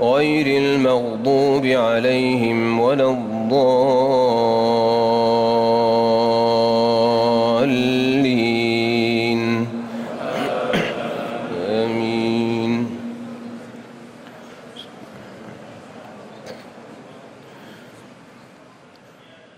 غير 0.00 0.46
المغضوب 0.46 1.66
عليهم 1.66 2.80
ولا 2.80 3.10
الضالين. 3.10 3.68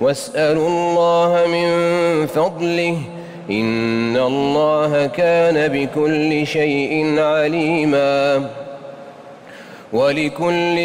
واسألوا 0.00 0.68
الله 0.68 1.46
من 1.46 1.68
فضله 2.26 2.98
إن 3.50 4.16
الله 4.16 5.06
كان 5.06 5.68
بكل 5.68 6.46
شيء 6.46 7.20
عليماً 7.20 8.46
ولكل 9.92 10.76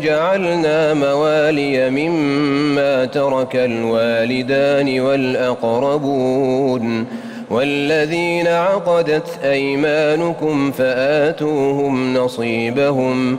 جعلنا 0.00 0.94
موالي 0.94 1.90
مما 1.90 3.04
ترك 3.04 3.56
الوالدان 3.56 5.00
والأقربون 5.00 7.06
والذين 7.50 8.46
عقدت 8.46 9.38
أيمانكم 9.44 10.70
فآتوهم 10.70 12.14
نصيبهم 12.14 13.38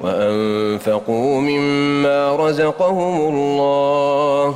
وأنفقوا 0.00 1.40
مما 1.40 2.36
رزقهم 2.36 3.34
الله 3.34 4.54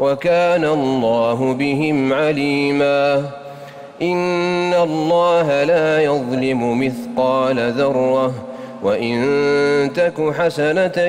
وكان 0.00 0.64
الله 0.64 1.54
بهم 1.54 2.12
عليما. 2.12 3.30
إن 4.02 4.74
الله 4.74 5.64
لا 5.64 6.02
يظلم 6.02 6.80
مثقال 6.86 7.72
ذرة 7.72 8.32
وإن 8.82 9.90
تك 9.94 10.34
حسنة 10.38 11.02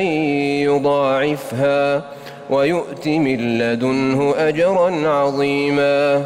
يضاعفها 0.63 2.01
ويؤت 2.49 3.07
من 3.07 3.57
لدنه 3.57 4.33
أجرا 4.37 5.07
عظيما. 5.07 6.25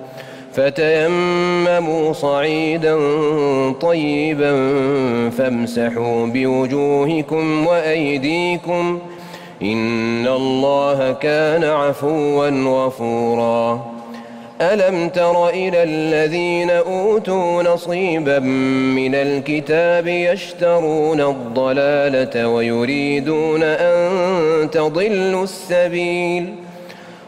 فتيمموا 0.53 2.13
صعيدا 2.13 2.97
طيبا 3.81 4.51
فامسحوا 5.29 6.25
بوجوهكم 6.25 7.67
وأيديكم 7.67 8.99
إن 9.61 10.27
الله 10.27 11.11
كان 11.11 11.63
عفوا 11.63 12.49
غفورا. 12.49 13.91
ألم 14.61 15.09
تر 15.09 15.49
إلى 15.49 15.83
الذين 15.83 16.69
أوتوا 16.69 17.63
نصيبا 17.63 18.39
من 18.39 19.15
الكتاب 19.15 20.07
يشترون 20.07 21.21
الضلالة 21.21 22.47
ويريدون 22.47 23.63
أن 23.63 24.69
تضلوا 24.71 25.43
السبيل؟ 25.43 26.55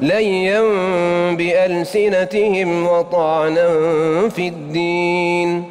ليا 0.00 0.62
بألسنتهم 1.34 2.86
وطعنا 2.86 3.68
في 4.28 4.48
الدين. 4.48 5.64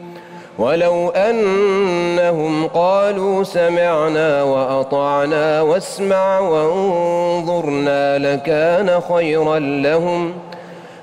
ولو 0.60 1.10
أنهم 1.10 2.68
قالوا 2.68 3.44
سمعنا 3.44 4.44
وأطعنا 4.44 5.62
واسمع 5.62 6.40
وانظرنا 6.40 8.18
لكان 8.18 9.00
خيرا 9.14 9.60
لهم 9.60 10.34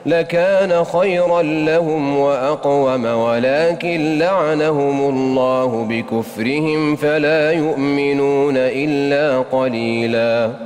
لكان 0.06 0.84
خيرا 0.84 1.42
لهم 1.42 2.18
وأقوم 2.18 3.04
ولكن 3.04 4.18
لعنهم 4.18 5.08
الله 5.08 5.86
بكفرهم 5.90 6.96
فلا 6.96 7.52
يؤمنون 7.52 8.54
إلا 8.56 9.38
قليلاً. 9.52 10.65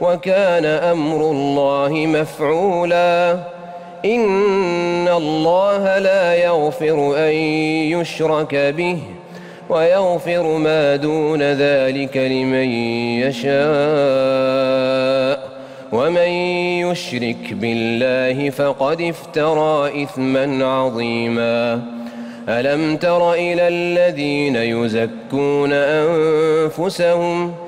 وكان 0.00 0.64
أمر 0.64 1.30
الله 1.30 2.06
مفعولا 2.06 3.38
إن 4.04 5.08
الله 5.08 5.98
لا 5.98 6.34
يغفر 6.34 7.14
أن 7.16 7.32
يشرك 7.92 8.54
به 8.54 8.98
ويغفر 9.68 10.56
ما 10.56 10.96
دون 10.96 11.42
ذلك 11.42 12.16
لمن 12.16 12.70
يشاء 13.22 13.58
ومن 15.92 16.28
يشرك 16.88 17.52
بالله 17.52 18.50
فقد 18.50 19.00
افترى 19.02 20.02
إثما 20.02 20.66
عظيما 20.66 21.82
ألم 22.48 22.96
تر 22.96 23.32
إلى 23.32 23.68
الذين 23.68 24.56
يزكون 24.56 25.72
أنفسهم؟ 25.72 27.54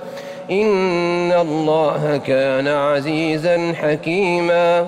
إن 0.51 1.31
الله 1.31 2.21
كان 2.27 2.67
عزيزا 2.67 3.73
حكيما 3.81 4.87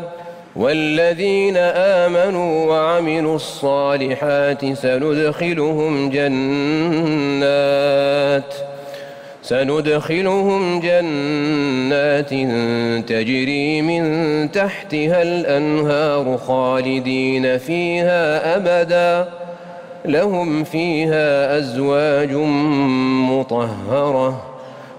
والذين 0.55 1.57
آمنوا 1.57 2.65
وعملوا 2.65 3.35
الصالحات 3.35 4.73
سندخلهم 4.73 6.09
جنات 6.09 7.53
سندخلهم 9.41 10.79
جنات 10.79 12.29
تجري 13.09 13.81
من 13.81 14.51
تحتها 14.51 15.21
الأنهار 15.21 16.37
خالدين 16.37 17.57
فيها 17.57 18.55
أبدا 18.55 19.29
لهم 20.05 20.63
فيها 20.63 21.57
أزواج 21.57 22.33
مطهره 23.29 24.52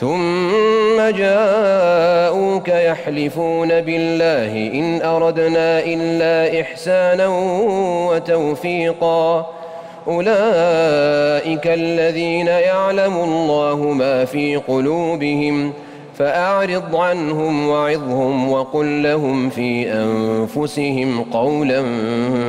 ثم 0.00 0.96
جاءوك 1.16 2.68
يحلفون 2.68 3.68
بالله 3.80 4.52
إن 4.74 5.02
أردنا 5.02 5.80
إلا 5.84 6.60
إحسانا 6.60 7.28
وتوفيقا. 8.08 9.46
أولئك 10.08 11.66
الذين 11.66 12.46
يعلم 12.46 13.14
الله 13.16 13.76
ما 13.76 14.24
في 14.24 14.56
قلوبهم 14.56 15.72
فأعرض 16.18 16.96
عنهم 16.96 17.68
وعظهم 17.68 18.52
وقل 18.52 19.02
لهم 19.02 19.50
في 19.50 19.92
أنفسهم 19.92 21.24
قولا 21.32 21.82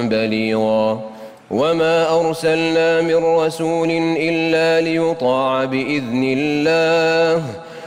بليغا. 0.01 1.10
وما 1.51 2.19
أرسلنا 2.19 3.01
من 3.01 3.15
رسول 3.15 3.91
إلا 4.17 4.81
ليطاع 4.81 5.65
بإذن 5.65 6.35
الله 6.37 7.43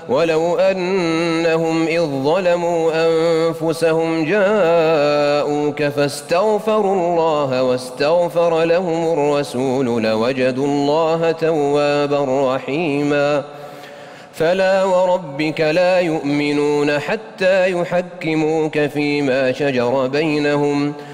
ولو 0.08 0.58
أنهم 0.58 1.86
إذ 1.86 2.00
ظلموا 2.00 2.92
أنفسهم 2.94 4.24
جاءوك 4.24 5.82
فاستغفروا 5.82 6.94
الله 6.94 7.62
واستغفر 7.62 8.64
لهم 8.64 9.12
الرسول 9.12 10.02
لوجدوا 10.02 10.66
الله 10.66 11.32
توابا 11.32 12.54
رحيما 12.54 13.44
فلا 14.32 14.84
وربك 14.84 15.60
لا 15.60 16.00
يؤمنون 16.00 16.98
حتى 16.98 17.70
يحكموك 17.70 18.78
فيما 18.78 19.52
شجر 19.52 20.06
بينهم 20.06 20.92
ۖ 20.92 21.13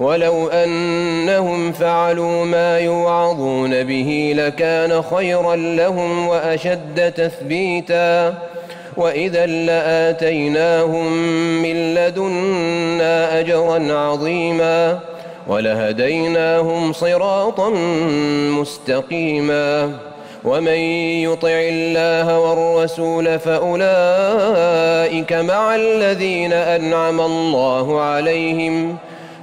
ولو 0.00 0.48
أنهم 0.48 1.72
فعلوا 1.72 2.44
ما 2.44 2.78
يوعظون 2.78 3.84
به 3.84 4.32
لكان 4.36 5.02
خيرا 5.02 5.56
لهم 5.56 6.28
وأشد 6.28 7.12
تثبيتا. 7.12 8.34
وإذا 8.96 9.46
لآتيناهم 9.46 11.12
من 11.62 11.94
لدنا 11.94 13.40
أجرا 13.40 13.92
عظيما 13.92 14.98
ولهديناهم 15.48 16.92
صراطا 16.92 17.70
مستقيما. 18.60 19.92
ومن 20.44 20.78
يطع 21.22 21.48
الله 21.48 22.38
والرسول 22.38 23.38
فأولئك 23.38 25.32
مع 25.32 25.74
الذين 25.74 26.52
أنعم 26.52 27.20
الله 27.20 28.00
عليهم 28.00 28.96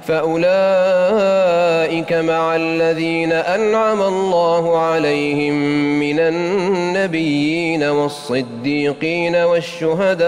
فأولئك 0.06 0.92
مع 2.12 2.56
الذين 2.56 3.32
أنعم 3.32 4.02
الله 4.02 4.78
عليهم 4.78 5.54
من 6.00 6.20
النبيين 6.20 7.84
والصديقين 7.84 9.36
والشهداء 9.36 10.26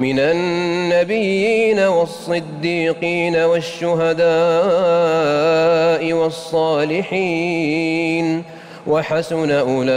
من 0.00 0.18
النبيين 0.18 1.78
والصديقين 1.80 3.36
والشهداء 3.36 4.22
والصالحين 6.12 7.62
وحسن 8.86 9.50
أولئك 9.50 9.92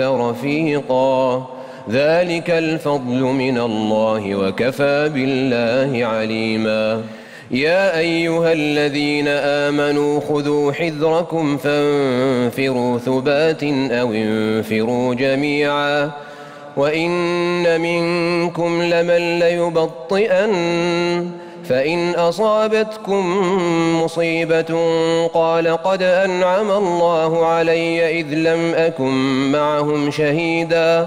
رفيقاً. 0.00 1.59
ذلك 1.90 2.50
الفضل 2.50 3.20
من 3.22 3.58
الله 3.58 4.34
وكفى 4.34 5.10
بالله 5.14 6.06
عليما. 6.06 7.02
يا 7.50 7.98
أيها 7.98 8.52
الذين 8.52 9.28
آمنوا 9.28 10.20
خذوا 10.20 10.72
حذركم 10.72 11.56
فانفروا 11.56 12.98
ثبات 12.98 13.62
أو 13.90 14.12
انفروا 14.12 15.14
جميعا. 15.14 16.10
وإن 16.76 17.80
منكم 17.80 18.82
لمن 18.82 19.38
ليبطئن 19.38 20.52
فإن 21.68 22.10
أصابتكم 22.10 23.24
مصيبة 24.02 24.88
قال 25.26 25.68
قد 25.68 26.02
أنعم 26.02 26.70
الله 26.70 27.46
علي 27.46 28.20
إذ 28.20 28.26
لم 28.26 28.74
أكن 28.74 29.12
معهم 29.52 30.10
شهيدا. 30.10 31.06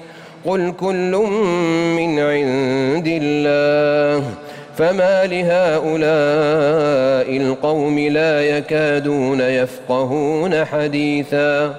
قل 0.45 0.73
كل 0.79 1.11
من 1.97 2.19
عند 2.19 3.19
الله 3.21 4.23
فما 4.77 5.25
لهؤلاء 5.25 7.37
القوم 7.37 7.99
لا 7.99 8.57
يكادون 8.57 9.41
يفقهون 9.41 10.65
حديثاً. 10.65 11.75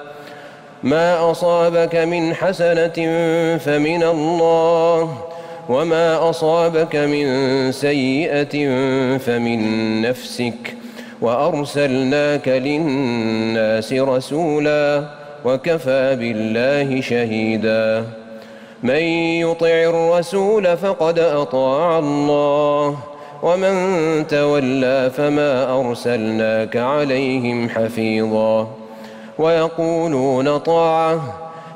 ما 0.82 1.30
أصابك 1.30 1.96
من 1.96 2.34
حسنة 2.34 2.98
فمن 3.58 4.02
الله 4.02 5.18
وما 5.68 6.30
أصابك 6.30 6.96
من 6.96 7.26
سيئة 7.72 8.68
فمن 9.18 10.02
نفسك. 10.02 10.74
وأرسلناك 11.20 12.48
للناس 12.48 13.92
رسولا 13.92 15.04
وكفى 15.44 16.16
بالله 16.20 17.00
شهيدا. 17.00 18.04
من 18.82 19.02
يطع 19.42 19.66
الرسول 19.66 20.76
فقد 20.76 21.18
أطاع 21.18 21.98
الله 21.98 22.96
ومن 23.42 23.74
تولى 24.26 25.10
فما 25.16 25.80
أرسلناك 25.80 26.76
عليهم 26.76 27.68
حفيظاً. 27.68 28.68
ويقولون 29.38 30.58
طاعة 30.58 31.20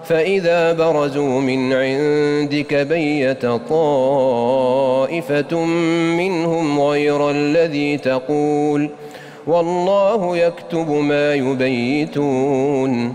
فإذا 0.04 0.72
برزوا 0.72 1.40
من 1.40 1.72
عندك 1.72 2.74
بيت 2.74 3.46
طائفة 3.46 4.44
منهم 6.16 6.80
غير 6.80 7.30
الذي 7.30 7.96
تقول 7.96 8.90
والله 9.46 10.36
يكتب 10.36 10.90
ما 10.90 11.34
يبيتون. 11.34 13.14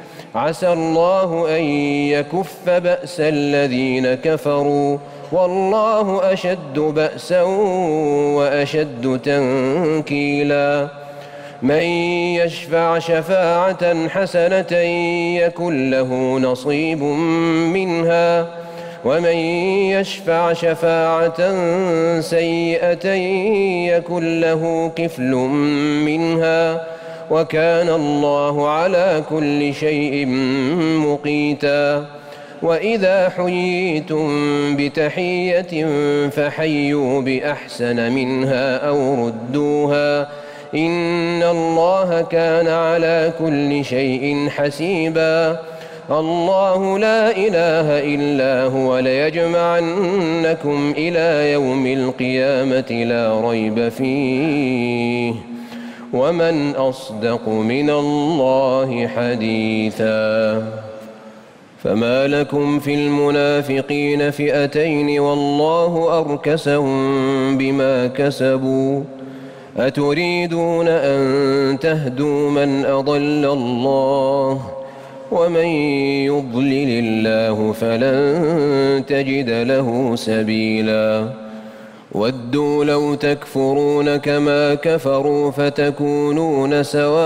عسى 0.35 0.73
الله 0.73 1.57
أن 1.57 1.63
يكف 2.09 2.69
بأس 2.69 3.19
الذين 3.19 4.13
كفروا 4.13 4.97
والله 5.31 6.33
أشد 6.33 6.79
بأسا 6.79 7.41
وأشد 8.37 9.19
تنكيلا. 9.23 10.87
من 11.61 11.83
يشفع 12.41 12.99
شفاعة 12.99 14.07
حسنة 14.07 14.77
يكن 15.37 15.89
له 15.89 16.39
نصيب 16.39 17.03
منها. 17.73 18.47
ومن 19.05 19.35
يشفع 19.95 20.53
شفاعة 20.53 21.41
سيئة 22.21 23.13
يكن 23.97 24.41
له 24.41 24.91
كفل 24.95 25.35
منها. 26.05 26.85
وكان 27.31 27.89
الله 27.89 28.69
على 28.69 29.23
كل 29.29 29.73
شيء 29.73 30.27
مقيتا. 31.07 32.05
وإذا 32.61 33.29
حييتم 33.29 34.27
بتحية 34.77 35.85
فحيوا 36.29 37.21
بأحسن 37.21 38.11
منها 38.11 38.77
أو 38.77 39.27
ردوها. 39.27 40.21
إن 40.75 41.43
الله 41.43 42.21
كان 42.21 42.67
على 42.67 43.33
كل 43.39 43.85
شيء 43.85 44.49
حسيبا. 44.49 45.59
الله 46.11 46.99
لا 46.99 47.31
إله 47.31 47.87
إلا 48.15 48.63
هو. 48.63 48.99
ليجمعنكم 48.99 50.93
إلى 50.97 51.51
يوم 51.51 51.87
القيامة 51.87 52.91
لا 52.91 53.49
ريب 53.49 53.89
فيه. 53.89 55.50
ومن 56.13 56.75
أصدق 56.75 57.49
من 57.49 57.89
الله 57.89 59.07
حديثا 59.07 60.63
فما 61.83 62.27
لكم 62.27 62.79
في 62.79 62.93
المنافقين 62.93 64.31
فئتين 64.31 65.19
والله 65.19 66.19
أركسهم 66.19 67.57
بما 67.57 68.07
كسبوا 68.07 69.03
أتريدون 69.77 70.87
أن 70.87 71.79
تهدوا 71.79 72.49
من 72.49 72.85
أضل 72.85 73.45
الله 73.45 74.61
ومن 75.31 75.65
يضلل 76.25 76.89
الله 77.05 77.71
فلن 77.71 79.05
تجد 79.05 79.49
له 79.49 80.15
سبيلا 80.15 81.40
ودوا 82.11 82.85
لو 82.85 83.15
تكفرون 83.15 84.17
كما 84.17 84.75
كفروا 84.75 85.51
فتكونون 85.51 86.83
سواء 86.83 87.21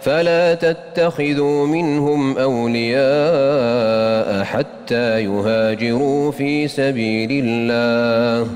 فلا 0.00 0.54
تتخذوا 0.54 1.66
منهم 1.66 2.38
أولياء 2.38 4.44
حتى 4.44 5.24
يهاجروا 5.24 6.30
في 6.30 6.68
سبيل 6.68 7.44
الله. 7.44 8.48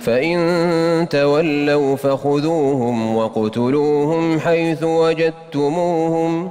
فإن 0.00 1.06
تولوا 1.10 1.96
فخذوهم 1.96 3.16
وقتلوهم 3.16 4.40
حيث 4.40 4.82
وجدتموهم 4.82 6.50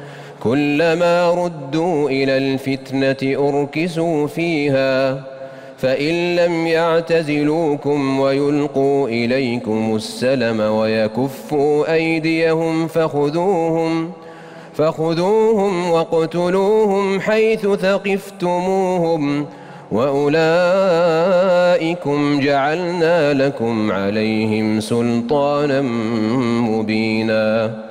كلما 0.43 1.31
ردوا 1.31 2.09
إلى 2.09 2.37
الفتنة 2.37 3.49
أركسوا 3.49 4.27
فيها 4.27 5.23
فإن 5.77 6.35
لم 6.35 6.67
يعتزلوكم 6.67 8.19
ويلقوا 8.19 9.07
إليكم 9.07 9.95
السلم 9.95 10.59
ويكفوا 10.59 11.93
أيديهم 11.93 12.87
فخذوهم 12.87 14.11
فخذوهم 14.73 15.91
واقتلوهم 15.91 17.19
حيث 17.19 17.67
ثقفتموهم 17.67 19.45
وأولئكم 19.91 20.39
جعلنا 22.39 23.33
لكم 23.33 23.91
عليهم 23.91 24.79
سلطانا 24.79 25.81
مبينا. 26.61 27.90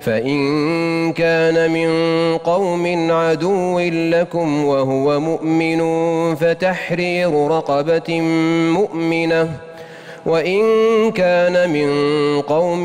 فإن 0.00 1.12
كان 1.12 1.70
من 1.70 1.88
قوم 2.38 3.10
عدو 3.10 3.80
لكم 3.90 4.64
وهو 4.64 5.20
مؤمن 5.20 5.80
فتحرير 6.34 7.48
رقبة 7.48 8.20
مؤمنة. 8.72 9.48
وإن 10.26 10.62
كان 11.10 11.70
من 11.70 11.90
قوم 12.40 12.84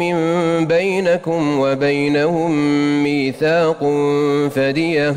بينكم 0.66 1.60
وبينهم 1.60 2.52
ميثاق 3.04 3.80
فدية 4.56 5.16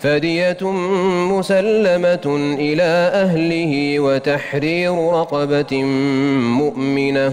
فدية 0.00 0.70
مسلمة 1.30 2.54
إلى 2.58 2.90
أهله 3.22 4.00
وتحرير 4.00 5.12
رقبة 5.12 5.82
مؤمنة. 6.58 7.32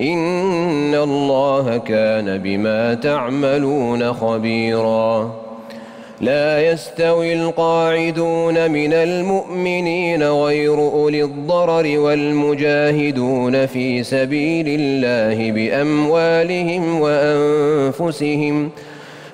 إن 0.00 0.94
الله 0.94 1.76
كان 1.76 2.38
بما 2.38 2.94
تعملون 2.94 4.12
خبيرا. 4.12 5.42
لا 6.20 6.72
يستوي 6.72 7.34
القاعدون 7.34 8.70
من 8.70 8.92
المؤمنين 8.92 10.22
غير 10.22 10.78
أولي 10.78 11.22
الضرر 11.22 11.98
والمجاهدون 11.98 13.66
في 13.66 14.02
سبيل 14.02 14.66
الله 14.68 15.52
بأموالهم 15.52 17.00
وأنفسهم. 17.00 18.70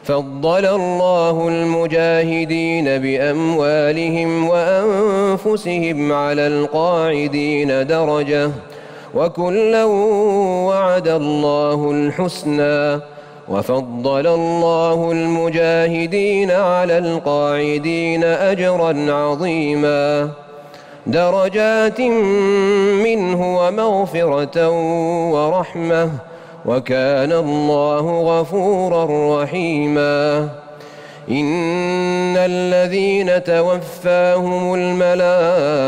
فضل 0.04 0.66
الله 0.66 1.48
المجاهدين 1.48 2.84
بأموالهم 2.84 4.48
وأنفسهم 4.48 6.12
على 6.12 6.46
القاعدين 6.46 7.86
درجةً. 7.86 8.50
وكلا 9.14 9.84
وعد 10.64 11.08
الله 11.08 11.90
الحسنى 11.90 13.00
وفضل 13.48 14.26
الله 14.26 15.12
المجاهدين 15.12 16.50
على 16.50 16.98
القاعدين 16.98 18.24
أجرا 18.24 19.12
عظيما 19.12 20.30
درجات 21.06 22.00
منه 23.04 23.58
ومغفرة 23.58 24.68
ورحمة 25.32 26.10
وكان 26.66 27.32
الله 27.32 28.20
غفورا 28.20 29.42
رحيما 29.42 30.48
إن 31.30 32.36
الذين 32.36 33.44
توفاهم 33.44 34.74
الملائكة 34.74 35.87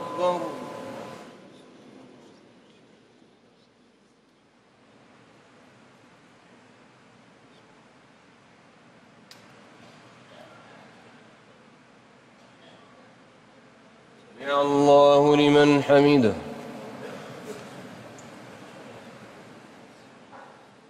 الله 14.51 15.35
لمن 15.35 15.83
حمده. 15.83 16.50